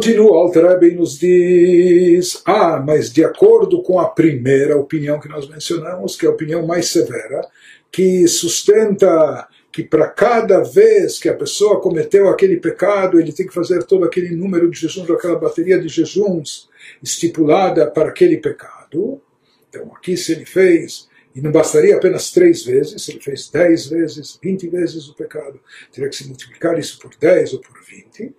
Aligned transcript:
Continua, 0.00 0.38
Alter 0.38 0.82
e 0.82 0.94
nos 0.94 1.18
diz, 1.18 2.40
ah, 2.46 2.82
mas 2.82 3.12
de 3.12 3.22
acordo 3.22 3.82
com 3.82 4.00
a 4.00 4.08
primeira 4.08 4.74
opinião 4.74 5.20
que 5.20 5.28
nós 5.28 5.46
mencionamos, 5.46 6.16
que 6.16 6.24
é 6.24 6.28
a 6.30 6.32
opinião 6.32 6.66
mais 6.66 6.88
severa, 6.88 7.46
que 7.92 8.26
sustenta 8.26 9.46
que 9.70 9.84
para 9.84 10.08
cada 10.08 10.62
vez 10.62 11.18
que 11.18 11.28
a 11.28 11.34
pessoa 11.34 11.82
cometeu 11.82 12.30
aquele 12.30 12.56
pecado, 12.56 13.20
ele 13.20 13.30
tem 13.30 13.46
que 13.46 13.52
fazer 13.52 13.82
todo 13.82 14.06
aquele 14.06 14.34
número 14.34 14.70
de 14.70 14.80
jejuns, 14.80 15.10
aquela 15.10 15.38
bateria 15.38 15.78
de 15.78 15.88
jejuns 15.88 16.70
estipulada 17.02 17.86
para 17.86 18.08
aquele 18.08 18.38
pecado. 18.38 19.20
Então, 19.68 19.92
aqui, 19.94 20.16
se 20.16 20.32
ele 20.32 20.46
fez, 20.46 21.10
e 21.34 21.42
não 21.42 21.52
bastaria 21.52 21.94
apenas 21.94 22.30
três 22.30 22.64
vezes, 22.64 23.02
se 23.02 23.10
ele 23.10 23.20
fez 23.20 23.50
dez 23.50 23.86
vezes, 23.86 24.38
vinte 24.42 24.66
vezes 24.66 25.10
o 25.10 25.14
pecado, 25.14 25.60
teria 25.92 26.08
que 26.08 26.16
se 26.16 26.26
multiplicar 26.26 26.78
isso 26.78 26.98
por 26.98 27.10
dez 27.20 27.52
ou 27.52 27.60
por 27.60 27.78
vinte. 27.82 28.34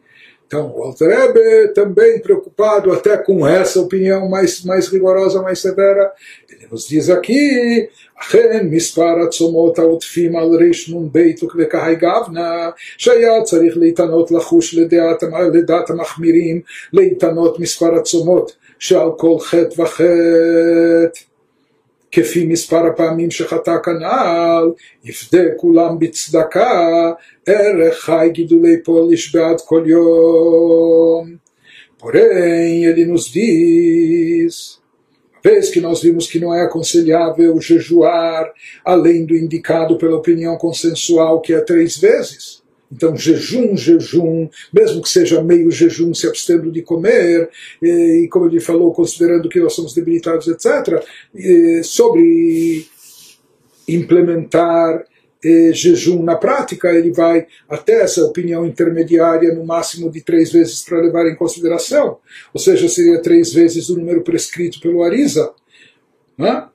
Então, 0.50 0.72
o 0.76 0.82
Alter 0.84 1.72
também 1.74 2.20
preocupado 2.20 2.92
até 2.92 3.16
com 3.16 3.46
essa 3.46 3.80
opinião 3.80 4.28
mais, 4.28 4.64
mais 4.64 4.86
rigorosa, 4.88 5.42
mais 5.42 5.58
severa, 5.58 6.12
ele 6.48 6.68
nos 6.70 6.86
diz 6.88 7.10
aqui, 7.10 7.88
אכן 8.20 8.68
מספר 8.70 9.20
הצומות 9.26 9.78
העוטפים 9.78 10.36
על 10.36 10.48
ריש 10.48 10.90
נ"ב 10.90 11.18
וכבקהי 11.42 11.96
גבנה 11.96 12.70
שהיה 12.98 13.42
צריך 13.42 13.76
להתענות 13.76 14.30
לחוש 14.30 14.74
לדעת, 14.74 15.22
לדעת 15.52 15.90
המחמירים 15.90 16.60
להתענות 16.92 17.60
מספר 17.60 17.94
הצומות 17.94 18.56
שעל 18.78 19.08
כל 19.16 19.38
חטא 19.38 19.80
וחטא 19.80 21.29
כפי 22.12 22.46
מספר 22.46 22.86
הפעמים 22.86 23.30
שחטא 23.30 23.76
כנ"ל, 23.84 24.70
יפדה 25.04 25.42
כולם 25.56 25.98
בצדקה, 25.98 27.12
ערך 27.46 27.98
חי 27.98 28.28
גידולי 28.32 28.82
פוליש 28.82 29.34
בעד 29.34 29.60
כל 29.60 29.82
יום. 29.86 31.46
Porém, 31.98 32.84
ele 32.84 33.06
nos 33.06 33.24
diz, 33.32 34.78
vez 35.42 35.70
que 35.70 35.80
nós 35.80 36.02
vimos 36.02 36.26
que 36.30 36.38
não 36.38 36.54
é 36.54 36.62
aconselhável 36.62 37.58
jejuar 37.60 38.52
além 38.84 39.24
do 39.24 39.34
indicado 39.34 39.96
pela 39.96 40.16
opinião 40.16 40.56
consensual, 40.58 41.40
que 41.40 41.54
é 41.54 41.60
três 41.60 41.96
vezes, 41.96 42.59
então, 42.91 43.15
jejum, 43.15 43.77
jejum, 43.77 44.49
mesmo 44.73 45.01
que 45.01 45.09
seja 45.09 45.41
meio 45.41 45.71
jejum, 45.71 46.13
se 46.13 46.27
abstendo 46.27 46.71
de 46.71 46.81
comer, 46.81 47.49
e, 47.81 48.27
como 48.29 48.47
ele 48.47 48.59
falou, 48.59 48.91
considerando 48.93 49.47
que 49.47 49.59
nós 49.59 49.73
somos 49.73 49.93
debilitados, 49.93 50.47
etc., 50.47 51.01
sobre 51.83 52.85
implementar 53.87 55.05
jejum 55.73 56.21
na 56.21 56.35
prática, 56.35 56.93
ele 56.93 57.11
vai 57.11 57.47
até 57.67 58.01
essa 58.01 58.23
opinião 58.25 58.65
intermediária, 58.65 59.55
no 59.55 59.65
máximo 59.65 60.11
de 60.11 60.21
três 60.21 60.51
vezes 60.51 60.83
para 60.83 61.01
levar 61.01 61.27
em 61.27 61.35
consideração. 61.35 62.17
Ou 62.53 62.59
seja, 62.59 62.87
seria 62.87 63.21
três 63.21 63.53
vezes 63.53 63.89
o 63.89 63.97
número 63.97 64.21
prescrito 64.21 64.79
pelo 64.79 65.01
Arisa. 65.01 65.51
Né? 66.37 66.67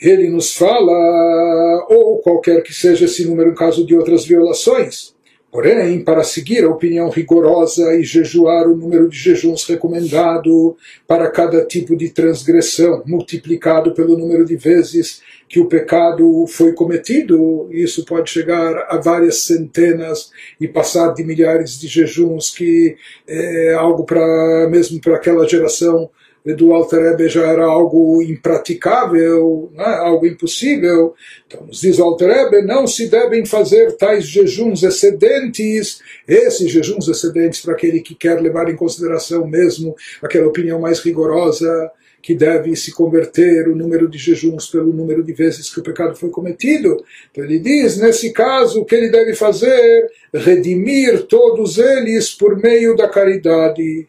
Ele 0.00 0.28
nos 0.28 0.54
fala, 0.54 1.86
ou 1.88 2.18
qualquer 2.18 2.62
que 2.62 2.72
seja 2.72 3.06
esse 3.06 3.24
número 3.24 3.50
em 3.50 3.54
caso 3.54 3.86
de 3.86 3.96
outras 3.96 4.24
violações. 4.24 5.16
Porém, 5.50 6.04
para 6.04 6.22
seguir 6.22 6.64
a 6.64 6.68
opinião 6.68 7.08
rigorosa 7.08 7.94
e 7.94 8.02
jejuar 8.02 8.68
o 8.68 8.76
número 8.76 9.08
de 9.08 9.16
jejuns 9.16 9.64
recomendado 9.64 10.76
para 11.06 11.30
cada 11.30 11.64
tipo 11.64 11.96
de 11.96 12.10
transgressão, 12.10 13.02
multiplicado 13.06 13.94
pelo 13.94 14.18
número 14.18 14.44
de 14.44 14.54
vezes 14.54 15.22
que 15.48 15.58
o 15.58 15.66
pecado 15.66 16.46
foi 16.46 16.72
cometido, 16.72 17.68
isso 17.70 18.04
pode 18.04 18.28
chegar 18.28 18.86
a 18.90 18.98
várias 18.98 19.44
centenas 19.44 20.30
e 20.60 20.68
passar 20.68 21.14
de 21.14 21.24
milhares 21.24 21.78
de 21.80 21.86
jejuns, 21.86 22.50
que 22.50 22.96
é 23.26 23.72
algo 23.72 24.04
para 24.04 24.68
mesmo 24.68 25.00
para 25.00 25.16
aquela 25.16 25.48
geração 25.48 26.10
do 26.54 26.72
Alter 26.72 27.10
Rebbe 27.10 27.28
já 27.28 27.46
era 27.46 27.64
algo 27.64 28.22
impraticável, 28.22 29.70
né, 29.74 29.84
algo 29.84 30.26
impossível. 30.26 31.14
Então, 31.46 31.66
nos 31.66 31.80
diz 31.80 31.98
o 31.98 32.04
Alter 32.04 32.28
Rebbe, 32.28 32.62
não 32.62 32.86
se 32.86 33.08
devem 33.08 33.44
fazer 33.44 33.96
tais 33.96 34.24
jejuns 34.24 34.82
excedentes, 34.82 36.00
esses 36.28 36.70
jejuns 36.70 37.08
excedentes 37.08 37.60
para 37.60 37.74
aquele 37.74 38.00
que 38.00 38.14
quer 38.14 38.40
levar 38.40 38.68
em 38.70 38.76
consideração 38.76 39.46
mesmo 39.46 39.96
aquela 40.22 40.46
opinião 40.46 40.80
mais 40.80 41.00
rigorosa, 41.00 41.90
que 42.22 42.34
deve 42.34 42.74
se 42.74 42.92
converter 42.92 43.68
o 43.68 43.76
número 43.76 44.08
de 44.08 44.18
jejuns 44.18 44.66
pelo 44.66 44.92
número 44.92 45.22
de 45.22 45.32
vezes 45.32 45.72
que 45.72 45.78
o 45.78 45.82
pecado 45.82 46.16
foi 46.16 46.28
cometido. 46.28 47.04
Então 47.30 47.44
ele 47.44 47.60
diz, 47.60 47.98
nesse 47.98 48.32
caso, 48.32 48.80
o 48.80 48.84
que 48.84 48.96
ele 48.96 49.10
deve 49.10 49.32
fazer? 49.34 50.10
Redimir 50.34 51.22
todos 51.26 51.78
eles 51.78 52.30
por 52.30 52.56
meio 52.56 52.96
da 52.96 53.08
caridade 53.08 54.08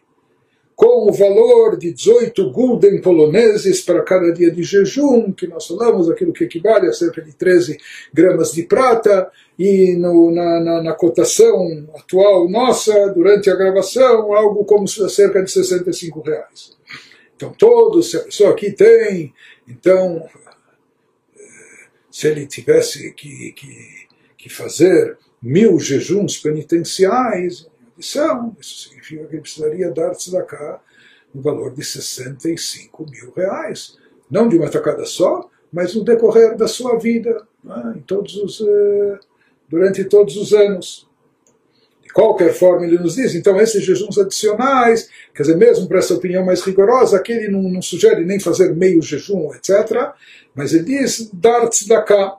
com 0.78 1.10
o 1.10 1.12
valor 1.12 1.76
de 1.76 1.92
18 1.92 2.52
gulden 2.52 3.00
poloneses 3.00 3.80
para 3.80 4.00
cada 4.00 4.32
dia 4.32 4.48
de 4.48 4.62
jejum, 4.62 5.32
que 5.32 5.48
nós 5.48 5.66
falamos, 5.66 6.08
aquilo 6.08 6.32
que 6.32 6.44
equivale 6.44 6.86
a 6.86 6.92
cerca 6.92 7.20
de 7.20 7.32
13 7.32 7.76
gramas 8.14 8.52
de 8.52 8.62
prata, 8.62 9.28
e 9.58 9.96
no, 9.96 10.30
na, 10.30 10.60
na, 10.60 10.80
na, 10.80 10.92
cotação 10.92 11.88
atual 11.96 12.48
nossa, 12.48 13.08
durante 13.08 13.50
a 13.50 13.56
gravação, 13.56 14.32
algo 14.32 14.64
como 14.64 14.86
cerca 14.86 15.42
de 15.42 15.50
65 15.50 16.20
reais. 16.20 16.76
Então, 17.34 17.52
todos, 17.58 18.12
se 18.12 18.16
a 18.16 18.20
pessoa 18.20 18.50
aqui 18.50 18.70
tem, 18.70 19.34
então, 19.66 20.28
se 22.08 22.28
ele 22.28 22.46
tivesse 22.46 23.12
que, 23.14 23.50
que, 23.50 24.06
que 24.36 24.48
fazer 24.48 25.18
mil 25.42 25.80
jejuns 25.80 26.38
penitenciais, 26.38 27.66
lição. 27.98 28.56
Isso 28.58 28.88
significa 28.88 29.26
que 29.26 29.34
ele 29.34 29.42
precisaria 29.42 29.90
dar 29.90 30.14
tzedakah 30.14 30.80
no 31.34 31.42
valor 31.42 31.74
de 31.74 31.84
65 31.84 33.06
mil 33.10 33.32
reais. 33.36 33.98
Não 34.30 34.48
de 34.48 34.56
uma 34.56 34.70
tacada 34.70 35.04
só, 35.04 35.50
mas 35.72 35.94
no 35.94 36.04
decorrer 36.04 36.56
da 36.56 36.68
sua 36.68 36.98
vida, 36.98 37.46
né, 37.62 37.94
em 37.96 38.00
todos 38.00 38.36
os, 38.36 38.60
eh, 38.60 39.18
durante 39.68 40.04
todos 40.04 40.36
os 40.36 40.52
anos. 40.52 41.06
De 42.02 42.12
qualquer 42.12 42.54
forma, 42.54 42.86
ele 42.86 42.98
nos 42.98 43.16
diz, 43.16 43.34
então, 43.34 43.60
esses 43.60 43.84
jejuns 43.84 44.16
adicionais, 44.16 45.10
quer 45.34 45.42
dizer, 45.42 45.56
mesmo 45.56 45.86
para 45.86 45.98
essa 45.98 46.14
opinião 46.14 46.42
mais 46.44 46.62
rigorosa, 46.62 47.18
aqui 47.18 47.32
ele 47.32 47.48
não, 47.48 47.62
não 47.62 47.82
sugere 47.82 48.24
nem 48.24 48.40
fazer 48.40 48.74
meio 48.74 49.02
jejum, 49.02 49.52
etc., 49.54 50.14
mas 50.54 50.72
ele 50.72 50.84
diz 50.84 51.30
dar 51.32 51.68
tzedakah. 51.68 52.38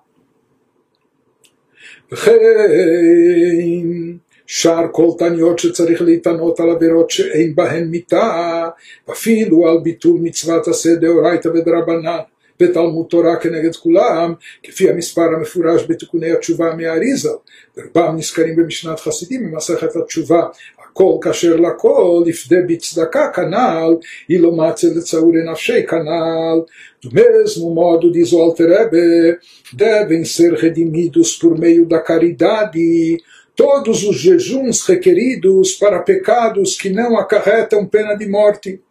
שאר 4.48 4.86
כל 4.92 5.08
תניות 5.18 5.58
שצריך 5.58 6.02
להתענות 6.02 6.60
על 6.60 6.70
עבירות 6.70 7.10
שאין 7.10 7.54
בהן 7.54 7.84
מיתה, 7.84 8.68
אפילו 9.10 9.68
על 9.68 9.78
ביטול 9.82 10.18
מצוות 10.22 10.68
עשה 10.68 10.94
דאורייתא 10.94 11.48
ודרבנן. 11.48 12.18
ותלמוד 12.60 13.06
תורה 13.10 13.36
כנגד 13.36 13.76
כולם, 13.76 14.34
כפי 14.62 14.90
המספר 14.90 15.22
המפורש 15.36 15.84
בתיקוני 15.88 16.32
התשובה 16.32 16.74
מהאריזה, 16.76 17.30
ורובם 17.76 18.16
נזכרים 18.16 18.56
במשנת 18.56 19.00
חסידים 19.00 19.50
במסכת 19.50 19.96
התשובה, 19.96 20.42
הכל 20.90 21.12
כשר 21.22 21.56
לכל, 21.56 22.24
יפדה 22.26 22.56
בצדקה 22.68 23.30
כנ"ל, 23.34 23.94
אילו 24.30 24.56
מצא 24.56 24.88
לצעורי 24.96 25.42
נפשי 25.52 25.86
כנ"ל. 25.86 26.60
Do 27.04 27.10
mesmo 27.12 27.74
modo, 27.74 28.10
diz 28.10 28.32
o 28.32 28.40
Alter 28.40 28.66
Rebbe, 28.66 29.38
devem 29.74 30.24
ser 30.24 30.54
redimidos 30.54 31.34
por 31.34 31.52
meio 31.58 31.84
da 31.84 32.00
caridade, 32.00 33.18
todos 33.59 34.05
os 34.05 34.15
jejuns 34.15 34.85
requeridos 34.85 35.73
para 35.73 35.99
pecados 35.99 36.77
que 36.77 36.89
não 36.89 37.17
acarretam 37.17 37.85
pena 37.85 38.15
de 38.15 38.25
morte. 38.25 38.81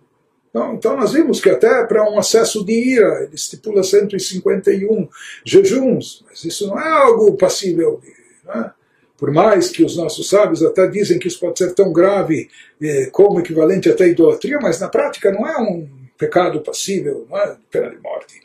Então, 0.50 0.74
então 0.74 0.94
nós 0.94 1.14
vimos 1.14 1.40
que 1.40 1.48
até 1.48 1.86
para 1.86 2.04
um 2.04 2.18
acesso 2.18 2.62
de 2.62 2.74
ira, 2.74 3.22
ele 3.22 3.34
estipula 3.34 3.82
151 3.82 5.08
jejuns, 5.42 6.22
mas 6.28 6.44
isso 6.44 6.66
não 6.66 6.78
é 6.78 6.86
algo 6.86 7.34
passível. 7.38 7.98
Né? 8.44 8.70
Por 9.16 9.30
mais 9.30 9.70
que 9.70 9.82
os 9.82 9.96
nossos 9.96 10.28
sábios 10.28 10.62
até 10.62 10.86
dizem 10.86 11.18
que 11.18 11.28
isso 11.28 11.40
pode 11.40 11.56
ser 11.56 11.72
tão 11.72 11.90
grave 11.90 12.50
eh, 12.82 13.08
como 13.10 13.40
equivalente 13.40 13.88
até 13.88 14.04
à 14.04 14.08
idolatria, 14.08 14.58
mas 14.60 14.78
na 14.78 14.88
prática 14.90 15.32
não 15.32 15.48
é 15.48 15.56
um 15.56 15.88
pecado 16.18 16.60
passível 16.60 17.26
não 17.30 17.38
é? 17.38 17.56
pena 17.70 17.88
de 17.88 18.02
morte. 18.02 18.38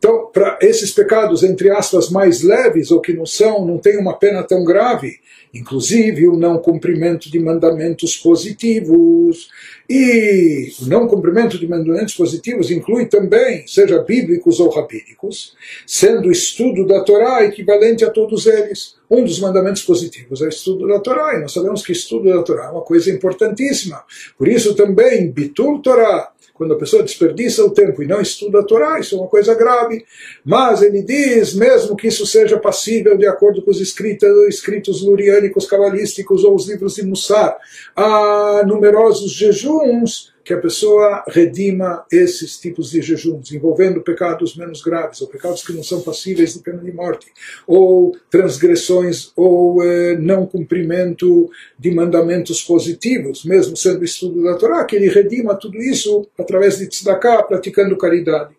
Então, 0.00 0.30
para 0.32 0.58
esses 0.62 0.92
pecados, 0.92 1.42
entre 1.42 1.70
aspas, 1.70 2.08
mais 2.08 2.42
leves, 2.42 2.90
ou 2.90 3.02
que 3.02 3.12
não 3.12 3.26
são, 3.26 3.66
não 3.66 3.76
têm 3.76 3.98
uma 3.98 4.16
pena 4.16 4.42
tão 4.42 4.64
grave, 4.64 5.18
inclusive 5.52 6.26
o 6.26 6.38
não 6.38 6.56
cumprimento 6.56 7.30
de 7.30 7.38
mandamentos 7.38 8.16
positivos. 8.16 9.50
E 9.90 10.72
o 10.80 10.86
não 10.86 11.06
cumprimento 11.06 11.58
de 11.58 11.68
mandamentos 11.68 12.14
positivos 12.14 12.70
inclui 12.70 13.06
também, 13.06 13.66
seja 13.66 14.02
bíblicos 14.02 14.58
ou 14.58 14.70
rabínicos, 14.70 15.54
sendo 15.86 16.28
o 16.28 16.32
estudo 16.32 16.86
da 16.86 17.04
Torá 17.04 17.44
equivalente 17.44 18.02
a 18.02 18.08
todos 18.08 18.46
eles. 18.46 18.94
Um 19.10 19.22
dos 19.22 19.38
mandamentos 19.38 19.82
positivos 19.82 20.40
é 20.40 20.46
o 20.46 20.48
estudo 20.48 20.88
da 20.88 20.98
Torá, 20.98 21.36
e 21.36 21.42
nós 21.42 21.52
sabemos 21.52 21.84
que 21.84 21.92
estudo 21.92 22.32
da 22.32 22.42
Torá 22.42 22.68
é 22.68 22.70
uma 22.70 22.80
coisa 22.80 23.10
importantíssima. 23.10 24.02
Por 24.38 24.48
isso 24.48 24.74
também, 24.74 25.30
Bitul 25.30 25.82
Torá, 25.82 26.32
quando 26.60 26.74
a 26.74 26.78
pessoa 26.78 27.02
desperdiça 27.02 27.64
o 27.64 27.70
tempo 27.70 28.02
e 28.02 28.06
não 28.06 28.20
estuda 28.20 28.60
a 28.60 28.62
Torá, 28.62 29.00
isso 29.00 29.14
é 29.14 29.18
uma 29.18 29.28
coisa 29.28 29.54
grave. 29.54 30.04
Mas 30.44 30.82
ele 30.82 31.02
diz, 31.02 31.54
mesmo 31.54 31.96
que 31.96 32.08
isso 32.08 32.26
seja 32.26 32.58
passível 32.58 33.16
de 33.16 33.26
acordo 33.26 33.62
com 33.62 33.70
os 33.70 33.80
escritos, 33.80 34.28
escritos 34.46 35.00
luriânicos, 35.02 35.66
cabalísticos 35.66 36.44
ou 36.44 36.54
os 36.54 36.68
livros 36.68 36.96
de 36.96 37.02
Mussar, 37.02 37.56
há 37.96 38.62
numerosos 38.66 39.32
jejuns 39.32 40.34
que 40.44 40.54
a 40.54 40.58
pessoa 40.58 41.24
redima 41.28 42.04
esses 42.10 42.58
tipos 42.58 42.90
de 42.90 43.02
jejuns, 43.02 43.52
envolvendo 43.52 44.00
pecados 44.00 44.56
menos 44.56 44.82
graves, 44.82 45.20
ou 45.20 45.28
pecados 45.28 45.64
que 45.64 45.72
não 45.72 45.82
são 45.82 46.00
passíveis 46.00 46.54
de 46.54 46.60
pena 46.60 46.82
de 46.82 46.92
morte, 46.92 47.26
ou 47.66 48.16
transgressões, 48.30 49.32
ou 49.36 49.82
eh, 49.84 50.16
não 50.16 50.46
cumprimento 50.46 51.50
de 51.78 51.90
mandamentos 51.90 52.62
positivos, 52.62 53.44
mesmo 53.44 53.76
sendo 53.76 54.04
estudo 54.04 54.42
da 54.42 54.56
Torá, 54.56 54.84
que 54.84 54.96
ele 54.96 55.08
redima 55.08 55.54
tudo 55.54 55.78
isso 55.78 56.26
através 56.38 56.78
de 56.78 56.88
tzedakah, 56.88 57.42
praticando 57.42 57.96
caridade. 57.96 58.54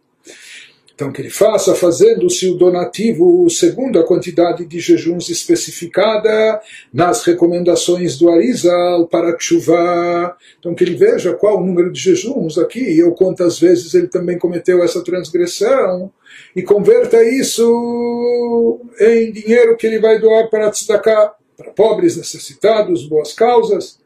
Então, 0.93 1.11
que 1.11 1.21
ele 1.21 1.29
faça 1.29 1.73
fazendo-se 1.73 2.49
o 2.49 2.55
donativo 2.55 3.49
segundo 3.49 3.99
a 3.99 4.05
quantidade 4.05 4.65
de 4.65 4.79
jejuns 4.79 5.29
especificada 5.29 6.61
nas 6.93 7.23
recomendações 7.23 8.17
do 8.17 8.29
Arizal 8.29 9.07
para 9.07 9.35
chuva. 9.39 10.35
Então, 10.59 10.75
que 10.75 10.83
ele 10.83 10.95
veja 10.95 11.33
qual 11.33 11.57
o 11.57 11.65
número 11.65 11.91
de 11.91 11.99
jejuns 11.99 12.57
aqui, 12.57 13.01
ou 13.03 13.13
quantas 13.13 13.59
vezes 13.59 13.93
ele 13.93 14.07
também 14.07 14.38
cometeu 14.38 14.83
essa 14.83 15.03
transgressão, 15.03 16.11
e 16.55 16.61
converta 16.61 17.23
isso 17.23 18.79
em 18.99 19.31
dinheiro 19.31 19.75
que 19.77 19.88
ele 19.88 19.99
vai 19.99 20.19
doar 20.19 20.49
para 20.49 20.69
tzedakah, 20.69 21.33
para 21.57 21.71
pobres, 21.71 22.17
necessitados, 22.17 23.07
boas 23.07 23.33
causas. 23.33 23.99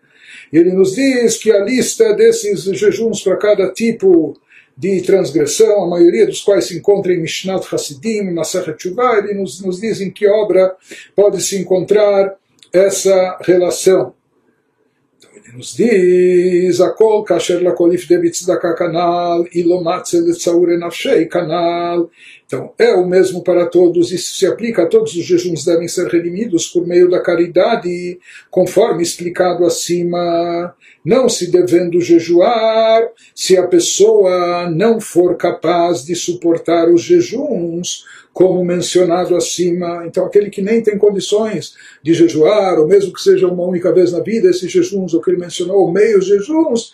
E 0.51 0.57
ele 0.57 0.71
nos 0.71 0.95
diz 0.95 1.37
que 1.37 1.51
a 1.51 1.63
lista 1.63 2.13
desses 2.13 2.63
jejuns 2.63 3.21
para 3.21 3.37
cada 3.37 3.71
tipo 3.71 4.37
de 4.77 5.01
transgressão, 5.01 5.83
a 5.83 5.87
maioria 5.87 6.25
dos 6.25 6.41
quais 6.41 6.65
se 6.65 6.77
encontra 6.77 7.13
em 7.13 7.21
Mishnat 7.21 7.65
Hasidim, 7.73 8.31
Masachet 8.31 8.75
Tshuva, 8.75 9.19
ele 9.19 9.33
nos, 9.33 9.61
nos 9.61 9.79
diz 9.79 10.01
em 10.01 10.11
que 10.11 10.27
obra 10.27 10.75
pode 11.15 11.41
se 11.41 11.57
encontrar 11.57 12.35
essa 12.73 13.37
relação. 13.41 14.13
Então 15.17 15.29
ele 15.33 15.57
nos 15.57 15.73
diz, 15.73 16.81
Akol 16.81 17.23
kasher 17.23 17.63
lakolif 17.63 18.05
debit 18.07 18.37
kanal, 18.77 19.45
ilomatze 19.53 20.19
letzaure 20.19 20.77
nafshei 20.77 21.25
kanal. 21.25 22.09
Então, 22.45 22.71
é 22.77 22.93
o 22.93 23.07
mesmo 23.07 23.43
para 23.43 23.65
todos, 23.65 24.11
isso 24.11 24.35
se 24.35 24.45
aplica 24.45 24.83
a 24.83 24.87
todos 24.87 25.15
os 25.15 25.25
jejuns 25.25 25.65
devem 25.65 25.87
ser 25.87 26.07
redimidos 26.07 26.67
por 26.67 26.85
meio 26.85 27.09
da 27.09 27.19
caridade, 27.19 28.19
conforme 28.51 29.01
explicado 29.01 29.65
acima 29.65 30.75
não 31.03 31.29
se 31.29 31.51
devendo 31.51 32.01
jejuar 32.01 33.07
se 33.33 33.57
a 33.57 33.67
pessoa 33.67 34.69
não 34.69 34.99
for 34.99 35.37
capaz 35.37 36.03
de 36.03 36.15
suportar 36.15 36.89
os 36.89 37.01
jejuns, 37.01 38.05
como 38.33 38.65
mencionado 38.65 39.35
acima. 39.35 40.03
Então, 40.05 40.25
aquele 40.25 40.49
que 40.49 40.61
nem 40.61 40.83
tem 40.83 40.97
condições 40.97 41.73
de 42.03 42.13
jejuar, 42.13 42.77
ou 42.79 42.87
mesmo 42.87 43.13
que 43.13 43.21
seja 43.21 43.47
uma 43.47 43.63
única 43.63 43.93
vez 43.93 44.11
na 44.11 44.19
vida, 44.19 44.49
esses 44.49 44.69
jejuns, 44.69 45.13
o 45.13 45.21
que 45.21 45.31
ele 45.31 45.39
mencionou, 45.39 45.91
meios 45.91 46.25
jejuns, 46.25 46.93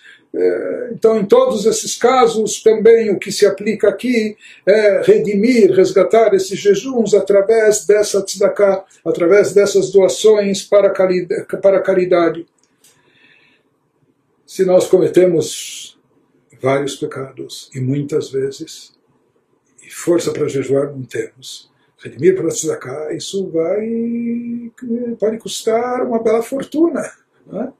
então, 0.93 1.19
em 1.19 1.25
todos 1.25 1.65
esses 1.65 1.97
casos, 1.97 2.63
também 2.63 3.11
o 3.11 3.19
que 3.19 3.31
se 3.31 3.45
aplica 3.45 3.89
aqui 3.89 4.37
é 4.65 5.01
redimir, 5.03 5.73
resgatar 5.73 6.33
esses 6.33 6.57
jejuns 6.57 7.13
através 7.13 7.85
dessa 7.85 8.21
tzedakah, 8.21 8.85
através 9.03 9.53
dessas 9.53 9.91
doações 9.91 10.63
para 10.63 10.87
a 10.87 11.81
caridade 11.81 12.45
se 14.51 14.65
nós 14.65 14.85
cometemos 14.89 15.97
vários 16.61 16.97
pecados 16.97 17.71
e 17.73 17.79
muitas 17.79 18.29
vezes, 18.29 18.91
e 19.81 19.89
força 19.89 20.33
para 20.33 20.45
jejuar 20.49 20.91
não 20.91 21.03
temos, 21.03 21.71
redimir 21.97 22.35
para 22.35 22.49
tzedakah, 22.49 23.13
isso 23.13 23.49
vai 23.49 24.69
pode 25.17 25.37
custar 25.37 26.05
uma 26.05 26.21
bela 26.21 26.43
fortuna. 26.43 27.13
Né? 27.47 27.71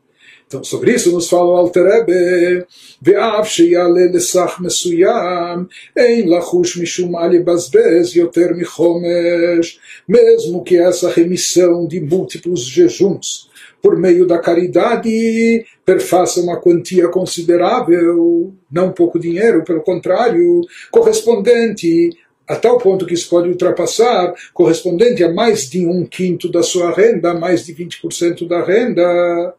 Então, 0.51 0.63
sobre 0.63 0.95
isso 0.95 1.13
nos 1.13 1.29
fala 1.29 1.51
o 1.51 1.57
Alter 1.57 1.85
Rebbe, 1.85 2.65
ואף 3.03 3.49
שיעלה 3.49 4.01
לסך 4.13 4.59
מסוים, 4.61 5.65
אין 5.97 6.29
לחוש 6.29 6.79
משום 6.79 7.13
מה 7.13 7.29
לבזבז 7.29 8.17
יותר 8.17 8.47
מחומש, 8.57 9.79
mesmo 10.09 10.63
que 10.65 10.77
essa 10.77 11.11
remissão 11.11 11.87
de 11.87 12.01
múltiplos 12.01 12.65
jejuns 12.65 13.49
por 13.83 13.97
meio 13.97 14.27
da 14.27 14.39
caridade, 14.39 15.65
perfaça 15.85 16.41
uma 16.41 16.61
quantia 16.61 17.09
considerável, 17.09 18.53
não 18.71 18.91
pouco 18.91 19.19
dinheiro, 19.19 19.63
pelo 19.63 19.81
contrário, 19.81 20.61
correspondente 20.91 22.11
a 22.49 22.57
tal 22.57 22.79
ponto 22.79 23.07
que 23.07 23.15
isso 23.15 23.29
pode 23.29 23.49
ultrapassar, 23.49 24.33
correspondente 24.55 25.23
a 25.25 25.33
mais 25.33 25.69
de 25.69 25.87
um 25.87 26.05
quinto 26.05 26.51
da 26.51 26.63
sua 26.63 26.93
renda, 26.93 27.35
mais 27.35 27.65
de 27.65 27.75
20% 27.75 28.47
da 28.47 28.65
renda. 28.65 29.55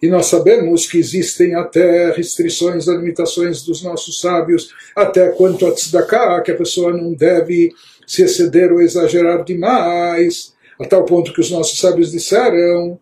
e 0.00 0.08
nós 0.08 0.26
sabemos 0.26 0.86
que 0.86 0.98
existem 0.98 1.54
até 1.54 2.12
restrições, 2.12 2.86
limitações 2.86 3.62
dos 3.62 3.82
nossos 3.82 4.20
sábios, 4.20 4.72
até 4.94 5.28
quanto 5.30 5.66
a 5.66 5.72
tzedakah, 5.72 6.40
que 6.42 6.52
a 6.52 6.56
pessoa 6.56 6.92
não 6.92 7.12
deve 7.12 7.72
se 8.06 8.22
exceder 8.22 8.72
ou 8.72 8.80
exagerar 8.80 9.44
demais, 9.44 10.54
a 10.78 10.84
tal 10.84 11.04
ponto 11.04 11.32
que 11.32 11.40
os 11.40 11.50
nossos 11.50 11.78
sábios 11.78 12.12
disseram 12.12 12.98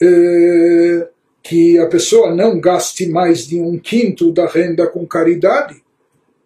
eh, 0.00 1.06
que 1.42 1.78
a 1.78 1.86
pessoa 1.86 2.34
não 2.34 2.58
gaste 2.60 3.06
mais 3.06 3.46
de 3.46 3.60
um 3.60 3.78
quinto 3.78 4.32
da 4.32 4.46
renda 4.46 4.86
com 4.86 5.06
caridade, 5.06 5.82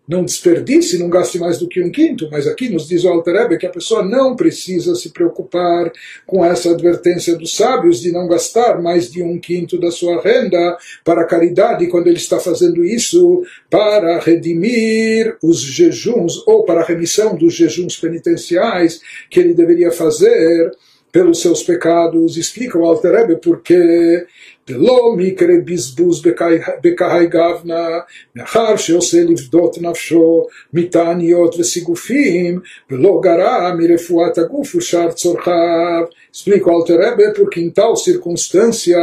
não 0.07 0.25
desperdice, 0.25 0.99
não 0.99 1.09
gaste 1.09 1.39
mais 1.39 1.59
do 1.59 1.69
que 1.69 1.83
um 1.83 1.91
quinto, 1.91 2.29
mas 2.31 2.47
aqui 2.47 2.69
nos 2.69 2.89
diz 2.89 3.05
o 3.05 3.09
Alter 3.09 3.37
Ebe 3.37 3.57
que 3.57 3.67
a 3.67 3.71
pessoa 3.71 4.05
não 4.05 4.35
precisa 4.35 4.95
se 4.95 5.11
preocupar 5.11 5.93
com 6.27 6.45
essa 6.45 6.71
advertência 6.73 7.37
dos 7.37 7.55
sábios 7.55 8.01
de 8.01 8.11
não 8.11 8.27
gastar 8.27 8.83
mais 8.83 9.11
de 9.11 9.23
um 9.23 9.39
quinto 9.39 9.79
da 9.79 9.91
sua 9.91 10.21
renda 10.21 10.77
para 11.05 11.25
caridade 11.25 11.87
quando 11.87 12.09
ele 12.09 12.17
está 12.17 12.41
fazendo 12.41 12.85
isso 12.85 13.43
para 13.71 14.19
redimir 14.19 15.37
os 15.43 15.61
jejuns 15.61 16.43
ou 16.47 16.65
para 16.65 16.81
a 16.81 16.85
remissão 16.85 17.37
dos 17.37 17.55
jejuns 17.55 17.97
penitenciais 17.97 19.01
que 19.31 19.39
ele 19.39 19.55
deveria 19.55 19.93
fazer 19.93 20.73
pelos 21.13 21.43
seus 21.43 21.63
pecados. 21.63 22.37
Explica 22.37 22.79
o 22.79 22.85
Alter 22.85 23.13
Rebbe 23.13 23.37
porque 23.37 24.27
ולא 24.70 25.16
מקרה 25.18 25.54
בזבוז 25.66 26.22
בקהי 26.84 27.28
גבנה, 27.28 27.88
מאחר 28.36 28.76
שעושה 28.76 29.24
לפדות 29.24 29.78
נפשו 29.82 30.46
מתעניות 30.74 31.56
וסיגופים, 31.60 32.60
ולא 32.92 33.20
גרע 33.24 33.74
מרפואת 33.78 34.38
הגוף 34.38 34.76
ושאר 34.76 35.12
צורכיו. 35.12 36.04
Explica 36.38 36.70
o 36.70 36.72
Alter 36.72 37.00
Rebbe 37.00 37.34
porque 37.34 37.60
em 37.60 37.72
tal 37.72 37.96
circunstância 37.96 39.00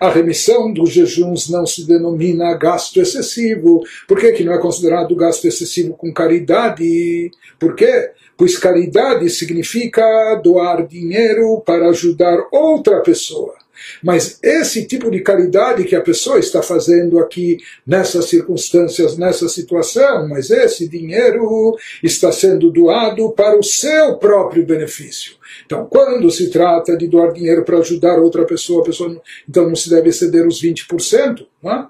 a 0.00 0.08
remissão 0.08 0.72
dos 0.72 0.90
jejuns 0.90 1.48
não 1.48 1.64
se 1.64 1.86
denomina 1.86 2.54
gasto 2.54 3.00
excessivo. 3.00 3.82
Por 4.08 4.18
que, 4.18 4.32
que 4.32 4.42
não 4.42 4.52
é 4.52 4.58
considerado 4.58 5.14
gasto 5.14 5.46
excessivo 5.46 5.94
com 5.94 6.12
caridade? 6.12 7.30
Por 7.60 7.76
quê? 7.76 8.10
Pois 8.36 8.58
caridade 8.58 9.28
significa 9.30 10.02
doar 10.42 10.86
dinheiro 10.86 11.62
para 11.64 11.90
ajudar 11.90 12.38
outra 12.50 13.00
pessoa. 13.00 13.54
Mas 14.03 14.39
esse 14.43 14.85
tipo 14.85 15.09
de 15.09 15.21
caridade 15.21 15.83
que 15.83 15.95
a 15.95 16.01
pessoa 16.01 16.39
está 16.39 16.61
fazendo 16.61 17.19
aqui 17.19 17.57
nessas 17.85 18.25
circunstâncias, 18.25 19.17
nessa 19.17 19.47
situação, 19.49 20.27
mas 20.27 20.49
esse 20.49 20.87
dinheiro 20.87 21.75
está 22.03 22.31
sendo 22.31 22.71
doado 22.71 23.31
para 23.31 23.57
o 23.57 23.63
seu 23.63 24.17
próprio 24.17 24.65
benefício. 24.65 25.35
Então, 25.65 25.85
quando 25.85 26.29
se 26.29 26.49
trata 26.49 26.95
de 26.97 27.07
doar 27.07 27.33
dinheiro 27.33 27.63
para 27.63 27.79
ajudar 27.79 28.19
outra 28.19 28.45
pessoa, 28.45 28.83
pessoa 28.83 29.09
não, 29.09 29.21
então 29.47 29.67
não 29.67 29.75
se 29.75 29.89
deve 29.89 30.09
exceder 30.09 30.45
os 30.45 30.61
20%. 30.61 31.45
Não 31.63 31.71
é? 31.71 31.87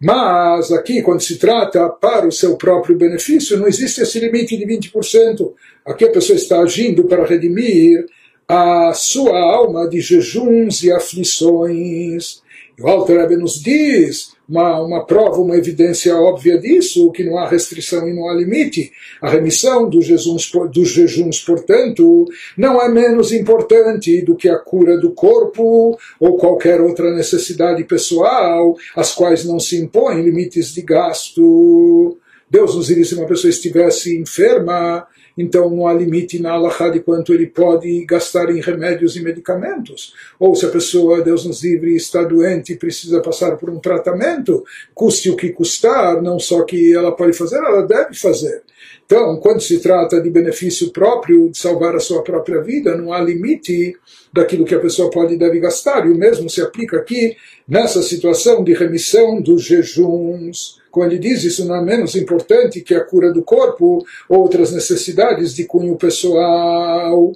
Mas 0.00 0.70
aqui, 0.72 1.00
quando 1.00 1.22
se 1.22 1.38
trata 1.38 1.88
para 1.88 2.26
o 2.26 2.32
seu 2.32 2.56
próprio 2.56 2.96
benefício, 2.96 3.56
não 3.56 3.66
existe 3.66 4.02
esse 4.02 4.20
limite 4.20 4.56
de 4.56 4.66
20%. 4.66 5.52
Aqui 5.86 6.04
a 6.04 6.10
pessoa 6.10 6.36
está 6.36 6.60
agindo 6.60 7.04
para 7.04 7.24
redimir 7.24 8.04
a 8.48 8.92
sua 8.94 9.38
alma 9.38 9.88
de 9.88 10.00
jejuns 10.00 10.82
e 10.82 10.92
aflições. 10.92 12.42
E 12.78 12.82
o 12.82 12.86
Alter 12.86 13.20
Rebbe 13.20 13.36
nos 13.36 13.60
diz 13.60 14.36
uma, 14.48 14.80
uma 14.80 15.04
prova, 15.04 15.40
uma 15.40 15.56
evidência 15.56 16.14
óbvia 16.14 16.58
disso, 16.58 17.10
que 17.10 17.24
não 17.24 17.38
há 17.38 17.48
restrição 17.48 18.06
e 18.08 18.14
não 18.14 18.28
há 18.28 18.34
limite. 18.34 18.92
A 19.20 19.28
remissão 19.28 19.88
dos 19.88 20.04
jejuns, 20.04 20.50
dos 20.72 20.88
jejuns, 20.90 21.40
portanto, 21.40 22.26
não 22.56 22.80
é 22.80 22.88
menos 22.88 23.32
importante 23.32 24.22
do 24.22 24.36
que 24.36 24.48
a 24.48 24.58
cura 24.58 24.98
do 24.98 25.10
corpo 25.10 25.98
ou 26.20 26.36
qualquer 26.36 26.80
outra 26.80 27.14
necessidade 27.14 27.82
pessoal, 27.84 28.76
às 28.94 29.12
quais 29.14 29.44
não 29.44 29.58
se 29.58 29.76
impõem 29.76 30.22
limites 30.22 30.72
de 30.72 30.82
gasto. 30.82 32.18
Deus 32.48 32.76
nos 32.76 32.86
diria 32.86 33.04
se 33.04 33.14
uma 33.14 33.26
pessoa 33.26 33.50
estivesse 33.50 34.16
enferma 34.16 35.06
então 35.36 35.68
não 35.68 35.86
há 35.86 35.92
limite 35.92 36.40
na 36.40 36.52
alahá 36.52 36.88
de 36.88 37.00
quanto 37.00 37.34
ele 37.34 37.46
pode 37.46 38.04
gastar 38.04 38.50
em 38.50 38.60
remédios 38.60 39.16
e 39.16 39.22
medicamentos. 39.22 40.14
Ou 40.38 40.54
se 40.54 40.64
a 40.64 40.70
pessoa, 40.70 41.22
Deus 41.22 41.44
nos 41.44 41.62
livre, 41.62 41.94
está 41.94 42.22
doente 42.22 42.72
e 42.72 42.76
precisa 42.76 43.20
passar 43.20 43.56
por 43.56 43.68
um 43.68 43.78
tratamento, 43.78 44.64
custe 44.94 45.30
o 45.30 45.36
que 45.36 45.50
custar, 45.50 46.22
não 46.22 46.38
só 46.38 46.62
que 46.62 46.94
ela 46.94 47.12
pode 47.12 47.32
fazer, 47.34 47.56
ela 47.56 47.82
deve 47.82 48.14
fazer. 48.14 48.62
Então, 49.04 49.36
quando 49.36 49.60
se 49.60 49.78
trata 49.78 50.20
de 50.20 50.28
benefício 50.30 50.90
próprio, 50.90 51.48
de 51.48 51.58
salvar 51.58 51.94
a 51.94 52.00
sua 52.00 52.22
própria 52.22 52.60
vida, 52.60 52.96
não 52.96 53.12
há 53.12 53.20
limite 53.20 53.96
daquilo 54.32 54.64
que 54.64 54.74
a 54.74 54.80
pessoa 54.80 55.10
pode 55.10 55.34
e 55.34 55.38
deve 55.38 55.60
gastar. 55.60 56.06
E 56.06 56.10
o 56.10 56.16
mesmo 56.16 56.50
se 56.50 56.60
aplica 56.60 56.96
aqui 56.96 57.36
nessa 57.68 58.02
situação 58.02 58.64
de 58.64 58.74
remissão 58.74 59.40
dos 59.40 59.62
jejuns. 59.62 60.80
Como 60.95 61.05
ele 61.05 61.17
diz, 61.17 61.43
isso 61.43 61.65
não 61.65 61.75
é 61.75 61.81
menos 61.81 62.15
importante 62.15 62.81
que 62.81 62.93
a 62.93 63.03
cura 63.03 63.31
do 63.31 63.43
corpo, 63.43 64.05
outras 64.27 64.71
necessidades 64.71 65.53
de 65.53 65.65
cunho 65.65 65.95
pessoal. 65.95 67.31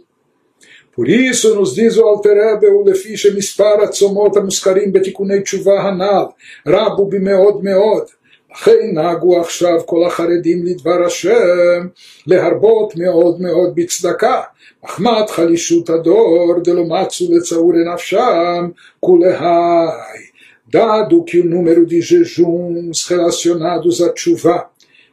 Por 0.95 1.09
isso 1.09 1.55
nos 1.55 1.75
diz 1.75 1.97
o 1.97 2.03
Alter 2.03 2.33
Rebbe, 2.33 2.67
o 2.67 2.83
Lefisha 2.83 3.31
Mispar 3.31 3.81
Atzomot 3.81 4.37
Amuskarim 4.37 4.91
Betikunei 4.91 5.41
Tshuva 5.41 5.81
Hanal, 5.81 6.35
Rabu 6.65 7.05
Bimeod 7.05 7.61
Meod, 7.61 8.07
לכן 8.55 8.93
נהגו 8.93 9.41
עכשיו 9.41 9.85
כל 9.85 10.05
החרדים 10.05 10.65
לדבר 10.65 11.05
השם 11.05 11.87
להרבות 12.27 12.95
מאוד 12.95 13.41
מאוד 13.41 13.75
בצדקה. 13.75 14.41
מחמת 14.83 15.29
חלישות 15.29 15.89
הדור 15.89 16.55
דלא 16.63 16.83
מצו 16.83 17.25
לצעור 17.29 17.73
נפשם 17.93 18.69
כולהי. 18.99 20.28
Dado 20.70 21.24
que 21.24 21.40
o 21.40 21.44
número 21.44 21.84
de 21.84 22.00
jejuns 22.00 23.04
relacionados 23.06 24.00
à 24.00 24.12
chuva 24.14 24.70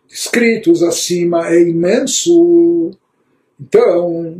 descritos 0.07 0.83
acima 0.83 1.49
é 1.49 1.61
imenso, 1.61 2.91
então 3.59 4.37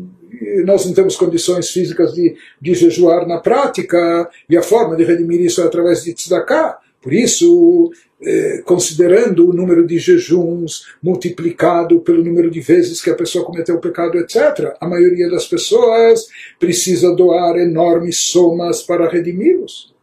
nós 0.66 0.86
não 0.86 0.94
temos 0.94 1.16
condições 1.16 1.70
físicas 1.70 2.14
de, 2.14 2.36
de 2.62 2.74
jejuar 2.74 3.28
na 3.28 3.40
prática, 3.40 4.30
e 4.50 4.56
a 4.56 4.62
forma 4.62 4.96
de 4.96 5.04
redimir 5.04 5.42
isso 5.42 5.62
é 5.62 5.66
através 5.66 6.04
de 6.04 6.14
tzedakah. 6.14 6.78
Por 7.02 7.14
isso, 7.14 7.92
eh, 8.22 8.62
considerando 8.66 9.50
o 9.50 9.54
número 9.54 9.86
de 9.88 9.98
jejuns 9.98 10.88
multiplicado 11.02 12.00
pelo 12.02 12.24
número 12.24 12.52
de 12.52 12.60
vezes 12.60 13.02
que 13.02 13.10
a 13.10 13.16
pessoa 13.16 13.46
cometeu 13.46 13.76
o 13.76 13.82
pecado, 13.82 14.18
etc., 14.18 14.76
a 14.80 14.88
maioria 14.88 15.30
das 15.30 15.48
pessoas 15.48 16.28
precisa 16.60 17.16
doar 17.16 17.58
enormes 17.58 18.18
somas 18.18 18.82
para 18.82 19.10
redimi-los. 19.10 19.97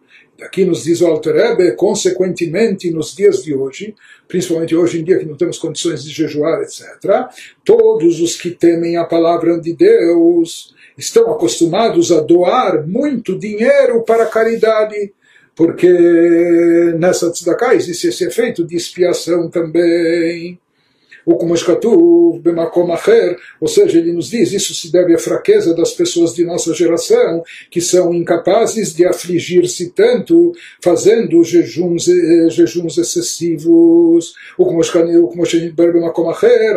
Daqui 0.45 0.63
nos 0.67 0.85
diz 0.85 1.01
o 1.01 1.07
Alter 1.07 1.75
consequentemente, 1.75 2.91
nos 2.91 3.17
dias 3.17 3.43
de 3.43 3.55
hoje, 3.55 3.95
principalmente 4.29 4.77
hoje 4.77 5.01
em 5.01 5.05
dia 5.05 5.19
que 5.19 5.25
não 5.25 5.37
temos 5.37 5.57
condições 5.57 6.05
de 6.05 6.11
jejuar, 6.11 6.61
etc., 6.61 7.31
todos 7.65 8.21
os 8.21 8.37
que 8.37 8.51
temem 8.51 8.99
a 8.99 9.07
palavra 9.07 9.59
de 9.59 9.73
Deus 9.73 10.75
estão 10.99 11.33
acostumados 11.33 12.13
a 12.13 12.21
doar 12.21 12.87
muito 12.87 13.39
dinheiro 13.39 14.03
para 14.03 14.25
a 14.25 14.29
caridade 14.29 15.15
porque 15.57 15.89
nessa 16.99 17.31
tzedakah 17.31 17.75
existe 17.75 18.09
esse 18.09 18.25
efeito 18.25 18.67
de 18.67 18.77
expiação 18.77 19.49
também. 19.49 20.59
Ou 23.61 23.69
seja, 23.69 23.99
ele 23.99 24.13
nos 24.13 24.31
diz, 24.31 24.53
isso 24.53 24.75
se 24.75 24.93
deve 24.93 25.15
à 25.15 25.19
fraqueza 25.19 25.75
das 25.75 25.93
pessoas 25.93 26.35
de 26.35 26.45
nossa 26.45 26.75
geração, 26.75 27.43
que 27.71 27.81
são 27.81 28.13
incapazes 28.13 28.95
de 28.95 29.07
afligir-se 29.07 29.91
tanto, 29.91 30.53
fazendo 30.83 31.43
jejuns, 31.43 32.09
eh, 32.09 32.51
jejuns 32.51 32.99
excessivos. 32.99 34.35
Ou 34.59 34.67
como 34.67 34.83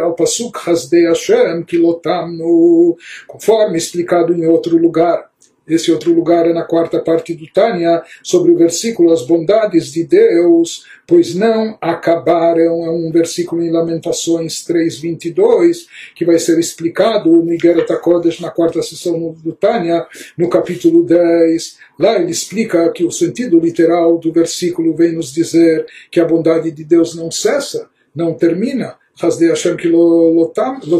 al 0.04 0.16
pasuk 0.16 0.58
hasdei 0.66 1.08
Hashem, 1.08 1.64
kilotamnu, 1.64 2.98
conforme 3.28 3.78
explicado 3.78 4.34
em 4.34 4.46
outro 4.48 4.78
lugar. 4.78 5.30
Esse 5.68 5.92
outro 5.92 6.14
lugar 6.14 6.48
é 6.48 6.54
na 6.54 6.64
quarta 6.64 7.00
parte 7.00 7.34
do 7.34 7.46
Tânia, 7.48 8.02
sobre 8.24 8.52
o 8.52 8.58
versículo 8.58 9.12
As 9.12 9.26
bondades 9.26 9.92
de 9.92 10.04
Deus, 10.04 10.86
pois 11.06 11.36
não 11.36 11.78
acabaram. 11.82 12.86
É 12.86 12.90
um 12.90 13.12
versículo 13.12 13.62
em 13.62 13.72
Lamentações 13.72 14.66
3.22, 14.66 15.88
que 16.16 16.26
vai 16.26 16.40
ser 16.40 16.58
explicado 16.58 17.32
no 17.32 17.54
Igeret 17.54 17.92
HaKodesh, 17.92 18.40
na 18.40 18.50
quarta 18.50 18.82
sessão 18.82 19.36
do 19.44 19.52
Tânia, 19.52 20.06
no 20.38 20.50
capítulo 20.50 21.04
10. 21.04 21.78
Lá 22.00 22.16
ele 22.16 22.32
explica 22.32 22.90
que 22.92 23.04
o 23.04 23.12
sentido 23.12 23.60
literal 23.60 24.18
do 24.18 24.32
versículo 24.32 24.96
vem 24.96 25.14
nos 25.14 25.34
dizer 25.34 25.86
que 26.10 26.20
a 26.20 26.26
bondade 26.26 26.72
de 26.72 26.84
Deus 26.84 27.16
não 27.16 27.30
cessa, 27.30 27.90
não 28.16 28.34
termina. 28.34 28.96
Hasdei 29.20 29.50
Hashem 29.50 29.78
ki 29.78 29.90
lotamnu 29.90 30.98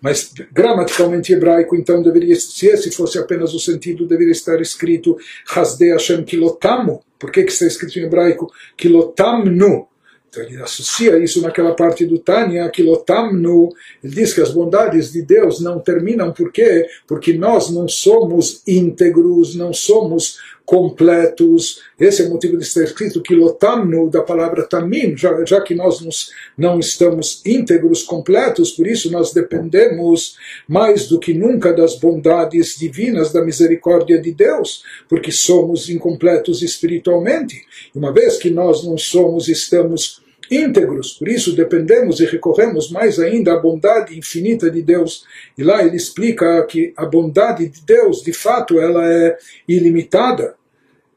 mas 0.00 0.32
gramaticalmente 0.52 1.32
hebraico, 1.32 1.76
então 1.76 2.02
deveria, 2.02 2.34
se 2.36 2.66
esse 2.66 2.90
fosse 2.90 3.18
apenas 3.18 3.52
o 3.54 3.60
sentido, 3.60 4.06
deveria 4.06 4.32
estar 4.32 4.60
escrito 4.60 5.16
Hasde 5.54 5.92
Hashem 5.92 6.24
Kilotamu. 6.24 7.00
Por 7.18 7.30
que, 7.30 7.44
que 7.44 7.52
está 7.52 7.66
escrito 7.66 7.98
em 7.98 8.04
hebraico 8.04 8.50
Kilotamnu? 8.76 9.88
Então 10.30 10.44
ele 10.44 10.62
associa 10.62 11.18
isso 11.18 11.42
naquela 11.42 11.74
parte 11.74 12.06
do 12.06 12.18
Tânia, 12.18 12.68
Kilotamnu. 12.70 13.68
Ele 14.02 14.14
diz 14.14 14.32
que 14.32 14.40
as 14.40 14.52
bondades 14.52 15.12
de 15.12 15.22
Deus 15.22 15.60
não 15.60 15.80
terminam, 15.80 16.32
por 16.32 16.52
quê? 16.52 16.86
Porque 17.06 17.32
nós 17.32 17.68
não 17.68 17.88
somos 17.88 18.62
íntegros, 18.66 19.56
não 19.56 19.72
somos 19.72 20.38
completos. 20.70 21.82
Esse 21.98 22.22
é 22.22 22.26
o 22.26 22.30
motivo 22.30 22.56
de 22.56 22.62
estar 22.62 22.84
escrito 22.84 23.20
que 23.20 23.34
lotamno 23.34 24.08
da 24.08 24.22
palavra 24.22 24.62
tamim, 24.62 25.16
já, 25.16 25.44
já 25.44 25.60
que 25.60 25.74
nós 25.74 26.00
nos, 26.00 26.30
não 26.56 26.78
estamos 26.78 27.42
íntegros, 27.44 28.04
completos, 28.04 28.70
por 28.70 28.86
isso 28.86 29.10
nós 29.10 29.32
dependemos 29.32 30.36
mais 30.68 31.08
do 31.08 31.18
que 31.18 31.34
nunca 31.34 31.72
das 31.72 31.98
bondades 31.98 32.78
divinas, 32.78 33.32
da 33.32 33.44
misericórdia 33.44 34.22
de 34.22 34.30
Deus, 34.30 34.84
porque 35.08 35.32
somos 35.32 35.90
incompletos 35.90 36.62
espiritualmente. 36.62 37.60
Uma 37.92 38.12
vez 38.12 38.36
que 38.36 38.48
nós 38.48 38.86
não 38.86 38.96
somos, 38.96 39.48
estamos 39.48 40.22
íntegros, 40.48 41.14
por 41.14 41.28
isso 41.28 41.54
dependemos 41.56 42.20
e 42.20 42.26
recorremos 42.26 42.92
mais 42.92 43.18
ainda 43.18 43.54
à 43.54 43.58
bondade 43.58 44.16
infinita 44.16 44.70
de 44.70 44.82
Deus. 44.82 45.24
E 45.58 45.64
lá 45.64 45.84
ele 45.84 45.96
explica 45.96 46.64
que 46.66 46.92
a 46.96 47.06
bondade 47.06 47.68
de 47.68 47.80
Deus, 47.82 48.22
de 48.22 48.32
fato, 48.32 48.78
ela 48.78 49.04
é 49.04 49.36
ilimitada. 49.66 50.59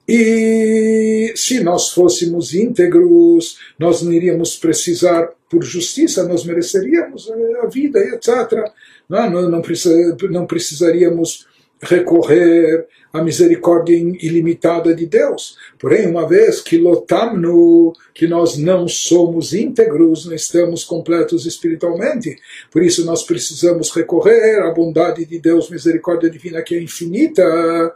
E 0.07 1.33
se 1.35 1.63
nós 1.63 1.89
fôssemos 1.89 2.53
íntegros, 2.53 3.57
nós 3.79 4.01
não 4.01 4.11
iríamos 4.11 4.55
precisar, 4.55 5.29
por 5.49 5.63
justiça, 5.63 6.27
nós 6.27 6.43
mereceríamos 6.43 7.31
a 7.61 7.67
vida, 7.67 7.99
etc. 7.99 8.71
Não, 9.07 9.29
não, 9.29 9.49
não, 9.49 9.61
precisa, 9.61 10.17
não 10.29 10.47
precisaríamos 10.47 11.47
recorrer 11.79 12.87
à 13.11 13.21
misericórdia 13.21 13.95
ilimitada 13.95 14.95
de 14.95 15.05
Deus. 15.05 15.55
Porém, 15.77 16.07
uma 16.07 16.27
vez 16.27 16.59
que 16.61 16.77
lotamno, 16.77 17.93
que 18.13 18.25
nós 18.25 18.57
não 18.57 18.87
somos 18.87 19.53
íntegros, 19.53 20.25
não 20.25 20.33
estamos 20.33 20.83
completos 20.83 21.45
espiritualmente, 21.45 22.35
por 22.71 22.81
isso 22.81 23.05
nós 23.05 23.21
precisamos 23.23 23.91
recorrer 23.91 24.63
à 24.63 24.71
bondade 24.71 25.25
de 25.25 25.39
Deus, 25.39 25.69
misericórdia 25.69 26.29
divina 26.29 26.61
que 26.63 26.75
é 26.75 26.81
infinita, 26.81 27.93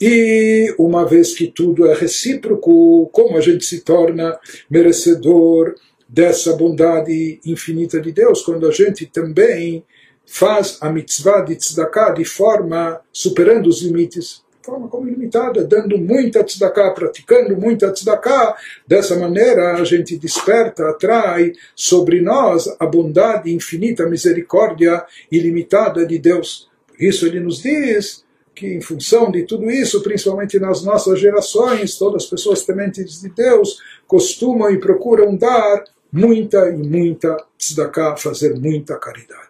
e 0.00 0.74
uma 0.78 1.06
vez 1.06 1.34
que 1.34 1.48
tudo 1.48 1.86
é 1.86 1.94
recíproco, 1.94 3.10
como 3.12 3.36
a 3.36 3.40
gente 3.40 3.66
se 3.66 3.82
torna 3.82 4.38
merecedor 4.70 5.74
dessa 6.08 6.56
bondade 6.56 7.38
infinita 7.44 8.00
de 8.00 8.10
Deus, 8.10 8.42
quando 8.42 8.66
a 8.66 8.70
gente 8.72 9.04
também 9.06 9.84
faz 10.24 10.78
a 10.80 10.90
mitzvah 10.90 11.42
de 11.42 11.56
tzedakah 11.56 12.10
de 12.10 12.24
forma 12.24 13.00
superando 13.12 13.68
os 13.68 13.82
limites, 13.82 14.42
de 14.60 14.66
forma 14.66 14.88
como 14.88 15.06
ilimitada, 15.06 15.64
dando 15.64 15.98
muita 15.98 16.42
tzedakah, 16.42 16.92
praticando 16.92 17.56
muita 17.56 17.92
tzedakah, 17.92 18.56
dessa 18.86 19.16
maneira 19.16 19.74
a 19.74 19.84
gente 19.84 20.16
desperta, 20.16 20.88
atrai 20.88 21.52
sobre 21.74 22.20
nós 22.22 22.74
a 22.78 22.86
bondade 22.86 23.52
infinita, 23.52 24.04
a 24.04 24.08
misericórdia 24.08 25.04
ilimitada 25.30 26.06
de 26.06 26.18
Deus. 26.18 26.70
Por 26.88 27.02
isso 27.02 27.26
ele 27.26 27.40
nos 27.40 27.62
diz 27.62 28.24
que 28.54 28.66
em 28.66 28.80
função 28.80 29.30
de 29.30 29.44
tudo 29.44 29.70
isso, 29.70 30.02
principalmente 30.02 30.58
nas 30.58 30.82
nossas 30.82 31.18
gerações, 31.20 31.96
todas 31.96 32.24
as 32.24 32.30
pessoas 32.30 32.64
tementes 32.64 33.20
de 33.20 33.28
Deus 33.30 33.78
costumam 34.06 34.70
e 34.70 34.78
procuram 34.78 35.36
dar 35.36 35.84
muita 36.12 36.70
e 36.70 36.76
muita 36.76 37.36
tzedakah, 37.58 38.16
fazer 38.16 38.58
muita 38.58 38.96
caridade. 38.96 39.49